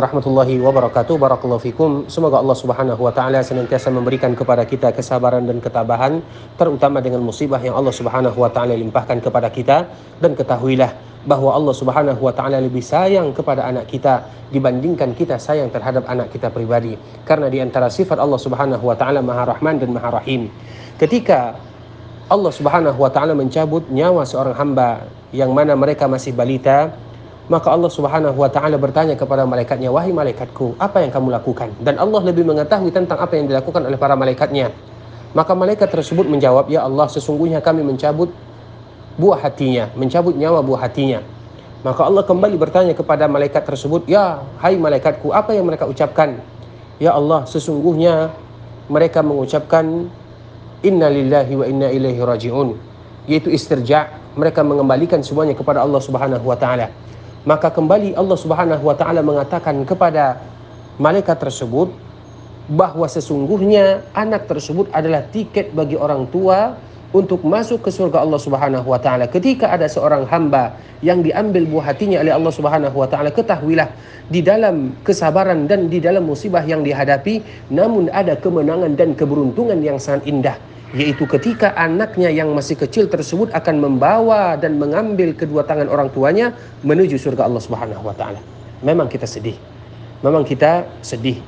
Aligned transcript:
warahmatullahi 0.00 0.56
wabarakatuh. 0.64 1.20
Barakallahu 1.20 1.60
fikum. 1.60 2.08
Semoga 2.08 2.40
Allah 2.40 2.56
Subhanahu 2.56 3.04
wa 3.04 3.12
taala 3.12 3.44
senantiasa 3.44 3.92
memberikan 3.92 4.32
kepada 4.32 4.64
kita 4.64 4.96
kesabaran 4.96 5.44
dan 5.44 5.60
ketabahan 5.60 6.24
terutama 6.56 7.04
dengan 7.04 7.20
musibah 7.20 7.60
yang 7.60 7.76
Allah 7.76 7.92
Subhanahu 7.92 8.32
wa 8.32 8.48
taala 8.48 8.72
limpahkan 8.72 9.20
kepada 9.20 9.52
kita. 9.52 9.92
Dan 10.16 10.32
ketahuilah 10.32 10.96
bahwa 11.28 11.52
Allah 11.52 11.74
Subhanahu 11.76 12.16
wa 12.16 12.32
taala 12.32 12.64
lebih 12.64 12.80
sayang 12.80 13.36
kepada 13.36 13.68
anak 13.68 13.92
kita 13.92 14.24
dibandingkan 14.48 15.12
kita 15.12 15.36
sayang 15.36 15.68
terhadap 15.68 16.08
anak 16.08 16.32
kita 16.32 16.48
pribadi. 16.48 16.96
Karena 17.28 17.52
di 17.52 17.60
antara 17.60 17.92
sifat 17.92 18.16
Allah 18.16 18.40
Subhanahu 18.40 18.80
wa 18.80 18.96
taala 18.96 19.20
Maha 19.20 19.52
Rahman 19.52 19.84
dan 19.84 19.92
Maha 19.92 20.16
Rahim. 20.16 20.48
Ketika 20.96 21.60
Allah 22.32 22.52
Subhanahu 22.56 22.96
wa 22.96 23.12
taala 23.12 23.36
mencabut 23.36 23.84
nyawa 23.92 24.24
seorang 24.24 24.56
hamba 24.56 25.04
yang 25.36 25.52
mana 25.52 25.76
mereka 25.76 26.08
masih 26.08 26.32
balita 26.32 26.88
maka 27.50 27.74
Allah 27.74 27.90
Subhanahu 27.90 28.38
wa 28.38 28.46
taala 28.46 28.78
bertanya 28.78 29.18
kepada 29.18 29.42
malaikatnya, 29.42 29.90
"Wahai 29.90 30.14
malaikatku, 30.14 30.78
apa 30.78 31.02
yang 31.02 31.10
kamu 31.10 31.34
lakukan?" 31.34 31.74
Dan 31.82 31.98
Allah 31.98 32.22
lebih 32.22 32.46
mengetahui 32.46 32.94
tentang 32.94 33.18
apa 33.18 33.34
yang 33.34 33.50
dilakukan 33.50 33.82
oleh 33.82 33.98
para 33.98 34.14
malaikatnya. 34.14 34.70
Maka 35.34 35.58
malaikat 35.58 35.90
tersebut 35.90 36.30
menjawab, 36.30 36.70
"Ya 36.70 36.86
Allah, 36.86 37.10
sesungguhnya 37.10 37.58
kami 37.58 37.82
mencabut 37.82 38.30
buah 39.18 39.42
hatinya, 39.42 39.90
mencabut 39.98 40.38
nyawa 40.38 40.62
buah 40.62 40.86
hatinya." 40.86 41.26
Maka 41.82 42.06
Allah 42.06 42.22
kembali 42.22 42.54
bertanya 42.54 42.94
kepada 42.94 43.26
malaikat 43.26 43.66
tersebut, 43.66 44.06
"Ya, 44.06 44.46
hai 44.62 44.78
malaikatku, 44.78 45.34
apa 45.34 45.50
yang 45.50 45.66
mereka 45.66 45.90
ucapkan?" 45.90 46.38
"Ya 47.02 47.18
Allah, 47.18 47.50
sesungguhnya 47.50 48.30
mereka 48.86 49.26
mengucapkan 49.26 50.06
Inna 50.86 51.10
lillahi 51.10 51.52
wa 51.58 51.66
inna 51.66 51.90
ilaihi 51.90 52.22
raji'un." 52.22 52.78
Yaitu 53.26 53.50
istirja, 53.50 54.06
mereka 54.38 54.62
mengembalikan 54.62 55.18
semuanya 55.18 55.58
kepada 55.58 55.82
Allah 55.82 55.98
Subhanahu 55.98 56.46
wa 56.46 56.54
taala 56.54 57.09
maka 57.44 57.72
kembali 57.72 58.12
Allah 58.16 58.38
Subhanahu 58.38 58.84
wa 58.84 58.96
taala 58.96 59.24
mengatakan 59.24 59.80
kepada 59.88 60.40
malaikat 61.00 61.40
tersebut 61.40 61.88
bahwa 62.70 63.08
sesungguhnya 63.08 64.04
anak 64.14 64.46
tersebut 64.46 64.92
adalah 64.94 65.24
tiket 65.26 65.72
bagi 65.72 65.96
orang 65.96 66.28
tua 66.28 66.76
untuk 67.10 67.42
masuk 67.42 67.82
ke 67.82 67.90
surga 67.90 68.22
Allah 68.22 68.38
Subhanahu 68.38 68.86
wa 68.86 69.00
taala. 69.02 69.26
Ketika 69.26 69.70
ada 69.74 69.90
seorang 69.90 70.26
hamba 70.30 70.78
yang 71.02 71.26
diambil 71.26 71.66
buah 71.66 71.94
hatinya 71.94 72.22
oleh 72.22 72.30
Allah 72.30 72.52
Subhanahu 72.54 72.94
wa 72.94 73.08
taala, 73.10 73.34
ketahuilah 73.34 73.90
di 74.30 74.40
dalam 74.46 74.94
kesabaran 75.02 75.66
dan 75.66 75.90
di 75.90 75.98
dalam 75.98 76.22
musibah 76.22 76.62
yang 76.62 76.86
dihadapi 76.86 77.42
namun 77.74 78.06
ada 78.14 78.38
kemenangan 78.38 78.94
dan 78.94 79.18
keberuntungan 79.18 79.82
yang 79.82 79.98
sangat 79.98 80.30
indah 80.30 80.56
yaitu 80.90 81.22
ketika 81.26 81.70
anaknya 81.78 82.30
yang 82.34 82.50
masih 82.50 82.74
kecil 82.74 83.06
tersebut 83.06 83.50
akan 83.54 83.78
membawa 83.78 84.58
dan 84.58 84.74
mengambil 84.74 85.30
kedua 85.34 85.62
tangan 85.62 85.86
orang 85.86 86.10
tuanya 86.10 86.50
menuju 86.82 87.14
surga 87.14 87.46
Allah 87.46 87.62
Subhanahu 87.62 88.02
wa 88.02 88.14
taala. 88.14 88.42
Memang 88.82 89.06
kita 89.06 89.26
sedih. 89.26 89.54
Memang 90.22 90.42
kita 90.42 90.86
sedih. 91.00 91.38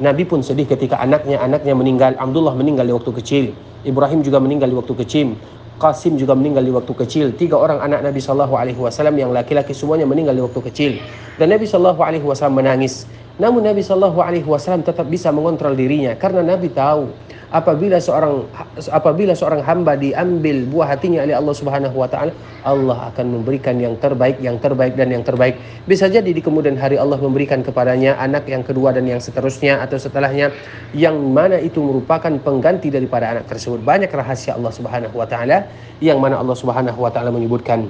Nabi 0.00 0.24
pun 0.24 0.40
sedih 0.40 0.64
ketika 0.64 0.96
anaknya 0.96 1.42
anaknya 1.42 1.76
meninggal. 1.76 2.16
Abdullah 2.16 2.56
meninggal 2.56 2.88
di 2.88 2.94
waktu 2.96 3.12
kecil. 3.20 3.44
Ibrahim 3.84 4.24
juga 4.24 4.40
meninggal 4.40 4.72
di 4.72 4.76
waktu 4.78 4.94
kecil. 5.04 5.36
Qasim 5.76 6.14
juga 6.14 6.32
meninggal 6.38 6.62
di 6.62 6.72
waktu 6.72 6.92
kecil. 6.94 7.26
Tiga 7.34 7.58
orang 7.58 7.82
anak 7.82 8.06
Nabi 8.06 8.22
Shallallahu 8.22 8.54
Alaihi 8.54 8.78
Wasallam 8.78 9.18
yang 9.18 9.34
laki-laki 9.34 9.74
semuanya 9.74 10.06
meninggal 10.06 10.32
di 10.32 10.40
waktu 10.40 10.60
kecil. 10.70 10.92
Dan 11.36 11.50
Nabi 11.50 11.66
Shallallahu 11.66 12.00
Alaihi 12.00 12.24
Wasallam 12.24 12.62
menangis. 12.62 13.04
Namun 13.40 13.64
Nabi 13.64 13.80
Shallallahu 13.80 14.20
Alaihi 14.20 14.44
Wasallam 14.44 14.84
tetap 14.84 15.08
bisa 15.08 15.32
mengontrol 15.32 15.72
dirinya 15.72 16.12
karena 16.16 16.44
Nabi 16.44 16.68
tahu 16.68 17.08
apabila 17.52 18.00
seorang 18.00 18.48
apabila 18.88 19.36
seorang 19.36 19.60
hamba 19.60 19.94
diambil 19.94 20.64
buah 20.68 20.96
hatinya 20.96 21.20
oleh 21.24 21.36
Allah 21.36 21.54
Subhanahu 21.54 21.96
wa 21.96 22.08
taala, 22.08 22.32
Allah 22.64 23.12
akan 23.12 23.40
memberikan 23.40 23.76
yang 23.76 23.94
terbaik, 24.00 24.40
yang 24.40 24.56
terbaik 24.56 24.96
dan 24.96 25.12
yang 25.12 25.22
terbaik. 25.22 25.60
Bisa 25.84 26.08
jadi 26.08 26.26
di 26.28 26.40
kemudian 26.40 26.74
hari 26.80 26.96
Allah 26.96 27.20
memberikan 27.20 27.60
kepadanya 27.60 28.16
anak 28.16 28.48
yang 28.48 28.64
kedua 28.64 28.96
dan 28.96 29.04
yang 29.04 29.20
seterusnya 29.20 29.84
atau 29.84 30.00
setelahnya 30.00 30.50
yang 30.96 31.14
mana 31.20 31.60
itu 31.60 31.78
merupakan 31.84 32.32
pengganti 32.40 32.88
daripada 32.88 33.36
anak 33.36 33.46
tersebut. 33.46 33.84
Banyak 33.84 34.08
rahasia 34.10 34.56
Allah 34.56 34.72
Subhanahu 34.72 35.14
wa 35.14 35.28
taala 35.28 35.68
yang 36.00 36.16
mana 36.18 36.40
Allah 36.40 36.56
Subhanahu 36.56 36.96
wa 36.96 37.12
taala 37.12 37.28
menyebutkan 37.28 37.88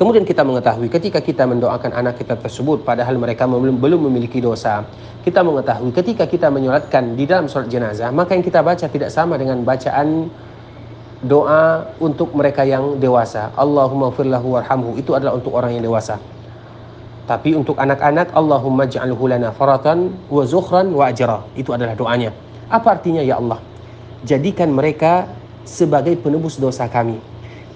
Kemudian 0.00 0.24
kita 0.24 0.40
mengetahui 0.40 0.88
ketika 0.88 1.20
kita 1.20 1.44
mendoakan 1.44 1.92
anak 1.92 2.16
kita 2.16 2.32
tersebut 2.32 2.88
padahal 2.88 3.20
mereka 3.20 3.44
belum 3.44 4.00
memiliki 4.08 4.40
dosa. 4.40 4.80
Kita 5.20 5.44
mengetahui 5.44 5.92
ketika 5.92 6.24
kita 6.24 6.48
menyolatkan 6.48 7.20
di 7.20 7.28
dalam 7.28 7.52
sholat 7.52 7.68
jenazah, 7.68 8.08
maka 8.08 8.32
yang 8.32 8.40
kita 8.40 8.64
baca 8.64 8.88
tidak 8.88 9.12
sama 9.12 9.36
dengan 9.36 9.60
bacaan 9.60 10.32
doa 11.20 11.84
untuk 12.00 12.32
mereka 12.32 12.64
yang 12.64 12.96
dewasa. 12.96 13.52
Allahumma 13.60 14.08
firlahu 14.08 14.56
warhamhu. 14.56 14.96
Itu 14.96 15.12
adalah 15.12 15.36
untuk 15.36 15.52
orang 15.52 15.76
yang 15.76 15.84
dewasa. 15.84 16.16
Tapi 17.28 17.52
untuk 17.52 17.76
anak-anak, 17.76 18.32
Allahumma 18.32 18.88
ja'alhu 18.88 19.28
lana 19.28 19.52
faratan 19.52 20.16
wa 20.32 20.48
zukhran 20.48 20.96
wa 20.96 21.12
ajra. 21.12 21.44
Itu 21.52 21.76
adalah 21.76 21.92
doanya. 21.92 22.32
Apa 22.72 22.96
artinya 22.96 23.20
ya 23.20 23.36
Allah? 23.36 23.60
Jadikan 24.24 24.72
mereka 24.72 25.28
sebagai 25.68 26.16
penebus 26.16 26.56
dosa 26.56 26.88
kami 26.88 27.20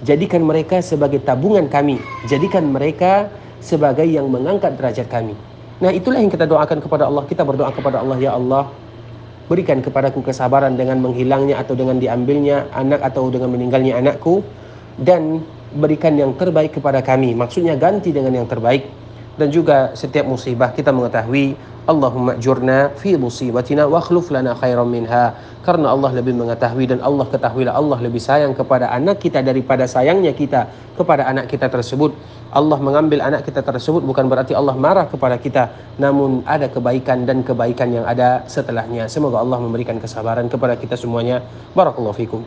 Jadikan 0.05 0.45
mereka 0.45 0.85
sebagai 0.85 1.17
tabungan 1.25 1.65
kami. 1.65 1.97
Jadikan 2.29 2.69
mereka 2.69 3.33
sebagai 3.57 4.05
yang 4.05 4.29
mengangkat 4.29 4.77
derajat 4.77 5.09
kami. 5.09 5.33
Nah 5.81 5.89
itulah 5.89 6.21
yang 6.21 6.29
kita 6.29 6.45
doakan 6.45 6.77
kepada 6.77 7.09
Allah. 7.09 7.25
Kita 7.25 7.41
berdoa 7.41 7.73
kepada 7.73 8.05
Allah, 8.05 8.21
Ya 8.21 8.37
Allah, 8.37 8.69
berikan 9.49 9.81
kepadaku 9.81 10.21
kesabaran 10.21 10.77
dengan 10.77 11.01
menghilangnya 11.01 11.57
atau 11.57 11.73
dengan 11.73 11.97
diambilnya 11.97 12.69
anak 12.69 13.01
atau 13.01 13.33
dengan 13.33 13.49
meninggalnya 13.49 13.97
anakku. 13.97 14.45
Dan 14.95 15.41
berikan 15.73 16.13
yang 16.15 16.37
terbaik 16.37 16.77
kepada 16.77 17.01
kami. 17.01 17.33
Maksudnya 17.33 17.73
ganti 17.73 18.13
dengan 18.13 18.31
yang 18.31 18.47
terbaik. 18.47 19.04
Dan 19.35 19.51
juga 19.51 19.91
setiap 19.93 20.25
musibah 20.27 20.71
kita 20.71 20.95
mengetahui 20.95 21.59
Allahumma 21.85 22.33
jurna 22.41 22.89
fi 22.97 23.13
musibatina 23.13 23.85
wa 23.85 24.01
khluf 24.01 24.33
lana 24.33 24.57
khairan 24.57 24.89
minha. 24.89 25.37
Karena 25.61 25.93
Allah 25.93 26.17
lebih 26.17 26.33
mengetahui 26.33 26.89
dan 26.89 26.99
Allah 27.01 27.25
ketahuilah 27.29 27.73
Allah 27.77 27.97
lebih 28.01 28.17
sayang 28.17 28.57
kepada 28.57 28.89
anak 28.89 29.21
kita 29.21 29.45
daripada 29.45 29.85
sayangnya 29.85 30.33
kita 30.33 30.65
kepada 30.97 31.29
anak 31.29 31.45
kita 31.45 31.69
tersebut. 31.69 32.17
Allah 32.55 32.79
mengambil 32.81 33.21
anak 33.21 33.45
kita 33.45 33.61
tersebut 33.61 34.01
bukan 34.01 34.25
berarti 34.31 34.57
Allah 34.57 34.73
marah 34.73 35.05
kepada 35.11 35.37
kita, 35.37 35.63
namun 36.01 36.41
ada 36.47 36.71
kebaikan 36.71 37.27
dan 37.29 37.43
kebaikan 37.43 37.91
yang 37.91 38.05
ada 38.07 38.47
setelahnya. 38.49 39.05
Semoga 39.11 39.43
Allah 39.43 39.59
memberikan 39.61 39.99
kesabaran 40.01 40.47
kepada 40.49 40.79
kita 40.79 40.95
semuanya. 40.97 41.43
Barakallahu 41.77 42.15
fikum. 42.15 42.41